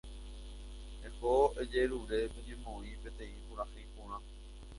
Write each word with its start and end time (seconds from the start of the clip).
Eho 1.09 1.33
ejerure 1.63 2.19
toñemoĩ 2.33 2.91
peteĩ 3.03 3.37
purahéi 3.45 3.87
porã. 3.95 4.17